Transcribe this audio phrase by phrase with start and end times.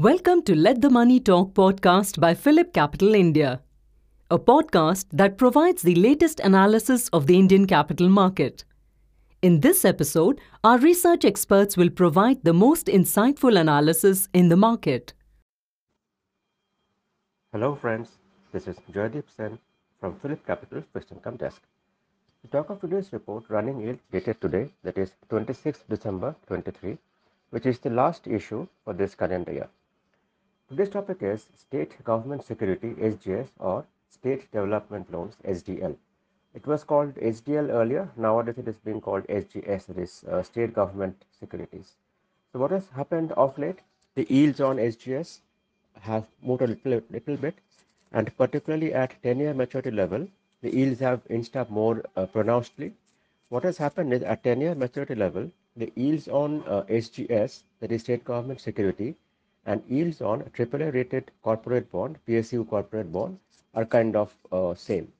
[0.00, 3.60] Welcome to Let the Money Talk podcast by Phillip Capital India,
[4.30, 8.64] a podcast that provides the latest analysis of the Indian capital market.
[9.42, 15.12] In this episode, our research experts will provide the most insightful analysis in the market.
[17.52, 18.08] Hello, friends.
[18.52, 19.58] This is Joydeep Sen
[20.00, 21.60] from Phillip Capital's Fixed Income Desk.
[22.40, 26.96] The talk of today's report, running yield dated today, that is 26 December 23,
[27.50, 29.68] which is the last issue for this calendar year.
[30.70, 35.96] Today's topic is State Government Security SGS or State Development Loans SDL.
[36.54, 38.08] It was called SDL earlier.
[38.16, 41.96] Nowadays it is being called SGS, that is uh, State Government Securities.
[42.52, 43.80] So what has happened of late?
[44.14, 45.40] The yields on SGS
[46.02, 47.56] have moved a little, little bit
[48.12, 50.28] and particularly at 10-year maturity level,
[50.62, 52.92] the yields have inched up more uh, pronouncedly.
[53.48, 57.90] What has happened is at 10 year maturity level, the yields on uh, SGS, that
[57.90, 59.16] is state government security,
[59.66, 63.38] and yields on AAA rated corporate bond, PSU corporate bond,
[63.74, 65.12] are kind of uh, same.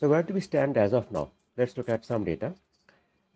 [0.00, 1.30] So, where do we stand as of now?
[1.56, 2.54] Let's look at some data.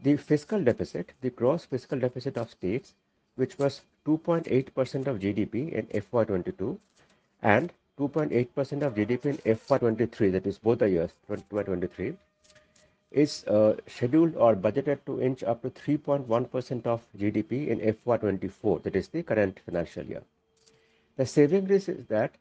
[0.02, 2.94] The fiscal deficit, the gross fiscal deficit of states,
[3.36, 6.78] which was 2.8% of GDP in FY22
[7.42, 12.16] and 2.8% of GDP in FY23, that is both the years, 2023,
[13.10, 18.96] is uh, scheduled or budgeted to inch up to 3.1% of GDP in FY24, that
[18.96, 20.22] is the current financial year.
[21.16, 22.34] The saving risk is that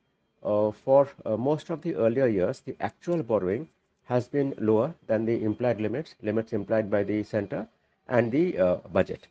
[0.43, 3.67] uh, for uh, most of the earlier years, the actual borrowing
[4.05, 7.67] has been lower than the implied limits, limits implied by the center
[8.07, 9.27] and the uh, budget,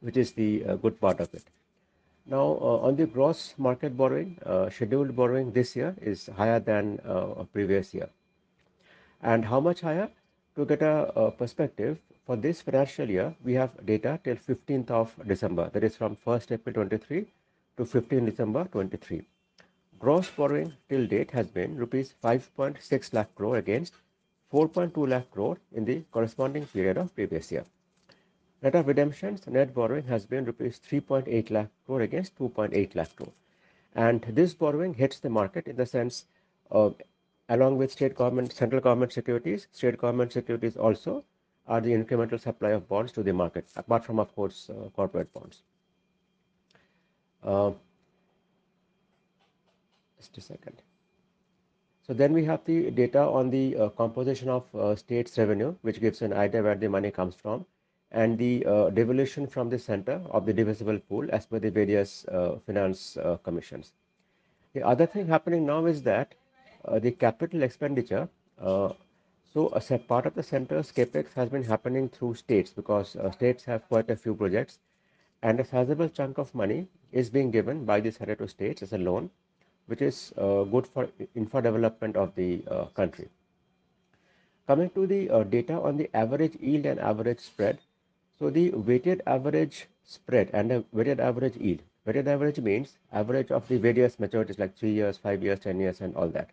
[0.00, 1.42] which is the uh, good part of it.
[2.26, 4.38] Now, uh, on the gross market borrowing,
[4.70, 6.98] scheduled borrowing this year is higher than
[7.52, 8.10] previous year.
[9.22, 10.10] And how much higher?
[10.58, 15.14] To get a, a, perspective, for this financial year, we have data till 15th of
[15.24, 15.70] December.
[15.70, 17.26] That is from 1st April 23
[17.76, 19.22] to 15 December 23.
[20.00, 23.94] Gross borrowing till date has been rupees 5.6 lakh crore against
[24.52, 27.64] 4.2 lakh crore in the corresponding period of previous year.
[28.60, 33.32] Net of redemptions, net borrowing has been rupees 3.8 lakh crore against 2.8 lakh crore.
[33.94, 36.26] And this borrowing hits the market in the sense
[36.68, 36.96] of,
[37.48, 41.24] along with state government, central government securities, state government securities also
[41.66, 45.32] are the incremental supply of bonds to the market, apart from, of course, uh, corporate
[45.32, 45.62] bonds.
[47.44, 47.72] Uh,
[50.18, 50.82] just a second.
[52.06, 56.00] So then we have the data on the uh, composition of uh, states revenue, which
[56.00, 57.66] gives an idea where the money comes from
[58.10, 62.26] and the uh, devolution from the center of the divisible pool as per the various
[62.28, 63.92] uh, finance commissions.
[64.72, 66.34] The other thing happening now is that
[66.84, 68.28] Uh, the capital expenditure,
[68.60, 68.92] uh,
[69.52, 73.30] so uh, a part of the center's capex has been happening through states because uh,
[73.32, 74.78] states have quite a few projects
[75.42, 78.92] and a sizable chunk of money is being given by the center to states as
[78.92, 79.28] a loan,
[79.86, 82.62] which is uh, good for infra development of the
[82.94, 83.28] country.
[84.66, 87.78] Coming to the data on the average yield and average spread,
[88.38, 91.82] so the weighted average spread and the weighted average yield.
[92.04, 96.00] Weighted average means average of the various maturities like 3 years, 5 years, 10 years
[96.00, 96.50] and all that.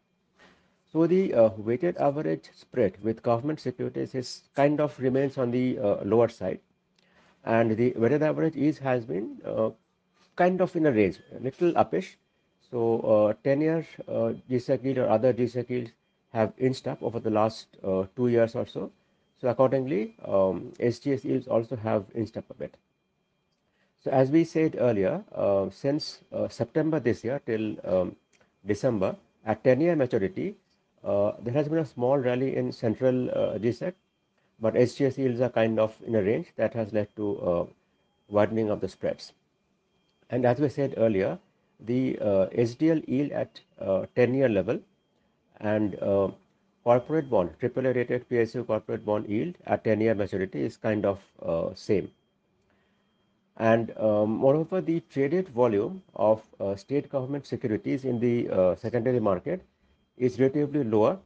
[0.95, 5.77] So the uh, weighted average spread with government securities is kind of remains on the
[5.77, 6.61] uh, lower side.
[7.43, 9.71] And the weighted average is has been uh,
[10.37, 12.15] kind of in a range, a little uppish.
[12.71, 15.91] So uh, 10 year uh, GSEC yield or other GSEC yields
[16.31, 18.89] have inched up over the last uh, two years or so.
[19.41, 22.77] So accordingly, um, SGS yields also have inched up a bit.
[24.01, 28.15] So as we said earlier, uh, since uh, September this year till um,
[28.65, 30.64] December, at 10-year maturity, uh,
[31.05, 33.93] there has been a small rally in central uh, GSEC,
[34.59, 37.65] but SGS yields are kind of in a range that has led to uh,
[38.29, 39.33] widening of the spreads.
[40.29, 41.37] And as we said earlier,
[41.79, 43.59] the uh, SDL yield at
[44.15, 44.79] 10-year level
[45.59, 45.95] and
[46.85, 51.19] corporate bond, AAA rated PSU corporate bond yield at 10 year maturity is kind of
[51.41, 52.11] uh, same.
[53.57, 59.19] And um, moreover, the traded volume of uh, state government securities in the uh, secondary
[59.19, 59.61] market
[60.17, 61.17] is relatively lower.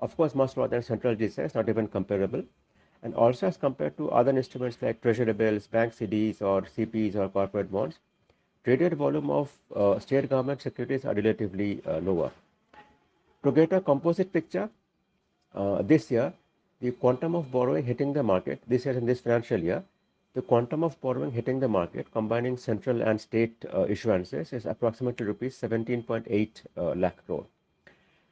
[0.00, 2.42] Of course, much lower than central GSECs, not even comparable.
[3.02, 7.28] And also as compared to other instruments like treasury bills, bank CDs or CPs or
[7.28, 7.98] corporate bonds,
[8.64, 12.30] traded volume of uh, state government securities are relatively uh, lower.
[13.44, 14.68] To get a composite picture,
[15.54, 16.32] uh, this year,
[16.80, 19.82] the quantum of borrowing hitting the market, this year in this financial year,
[20.34, 25.26] the quantum of borrowing hitting the market, combining central and state uh, issuances, is approximately
[25.26, 27.46] rupees 17.8 uh, lakh crore.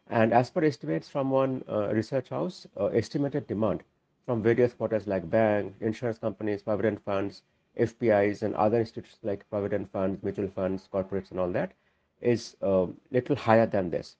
[0.08, 3.82] And as per estimates from one uh, research house, uh, estimated demand
[4.24, 7.42] from various quarters like banks, insurance companies, provident funds,
[7.78, 11.72] FPIs and other institutions like provident funds, mutual funds, corporates, and all that
[12.20, 14.16] is a uh, little higher than this.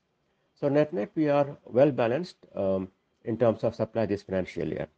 [0.55, 2.89] So net net we are well balanced um,
[3.25, 4.89] in terms of supply this financial year.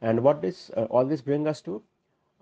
[0.00, 1.82] And what this uh, all this bring us to?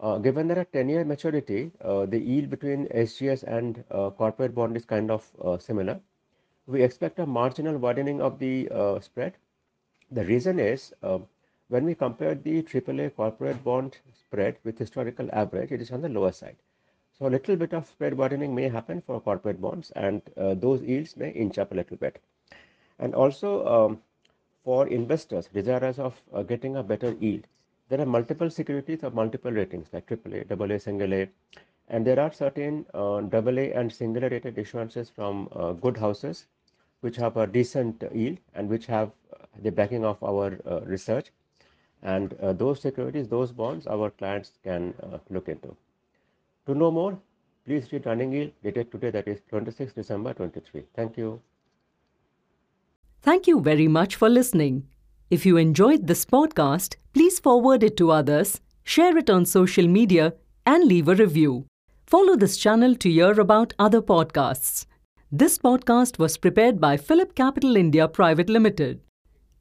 [0.01, 4.55] Uh, given that at 10 year maturity, uh, the yield between SGS and uh, corporate
[4.55, 6.01] bond is kind of uh, similar.
[6.73, 9.35] We expect a marginal widening of the uh, spread.
[10.11, 10.95] The reason is
[11.69, 16.09] when we compare the AAA corporate bond spread with historical average, it is on the
[16.09, 16.57] lower side.
[17.19, 21.15] So a little bit of spread widening may happen for corporate bonds and those yields
[21.15, 22.23] may inch up a little bit.
[22.99, 24.03] And also um,
[24.65, 27.47] for investors desirous of uh, getting a better yield,
[27.91, 31.29] there are multiple securities of multiple ratings like AAA, AA, single A,
[31.89, 36.47] and there are certain uh, AA and single rated issuances from uh, good houses
[37.03, 41.31] which have a decent yield and which have uh, the backing of our uh, research.
[42.03, 44.93] And uh, those securities, those bonds, our clients can
[45.31, 45.77] look into.
[46.67, 47.17] To know more,
[47.65, 50.83] please read running yield dated today, that is 26 December 23.
[50.97, 51.41] Thank you.
[53.21, 54.89] Thank you very much for listening.
[55.31, 60.35] If you enjoyed this podcast, please forward it to others, share it on social media,
[60.67, 61.67] and leave a review.
[62.07, 64.87] Follow this channel to hear about other podcasts.
[65.35, 69.01] This podcast was prepared by Phillip Capital India Private Limited.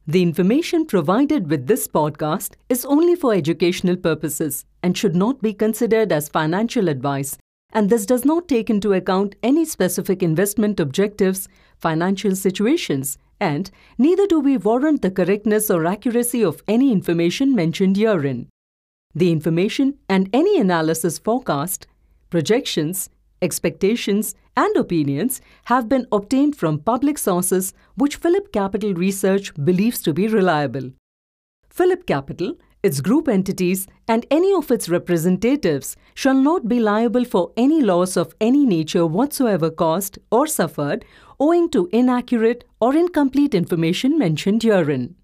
[0.06, 5.54] The information provided with this podcast is only for educational purposes and should not be
[5.54, 7.38] considered as financial advice,
[7.72, 11.48] and this does not take into account any specific investment objectives,
[11.78, 17.96] financial situations, and neither do we warrant the correctness or accuracy of any information mentioned
[17.96, 18.46] herein.
[19.14, 21.86] The information and any analysis forecast,
[22.28, 23.08] projections,
[23.42, 30.14] expectations, and opinions have been obtained from public sources which Phillip Capital Research believes to
[30.14, 30.92] be reliable.
[31.68, 37.52] Phillip Capital, its group entities, and any of its representatives shall not be liable for
[37.56, 41.04] any loss of any nature whatsoever caused or suffered
[41.38, 45.14] owing to inaccurate or incomplete information mentioned herein.